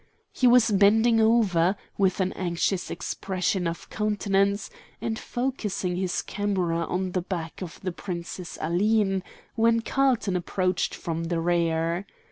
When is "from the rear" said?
10.95-12.07